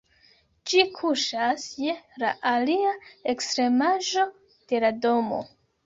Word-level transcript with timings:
Ĝi 0.71 0.79
kuŝas 0.95 1.67
je 1.83 1.95
la 2.25 2.33
alia 2.55 2.97
ekstremaĵo 3.37 4.29
de 4.73 4.85
la 4.87 4.97
domo. 5.09 5.45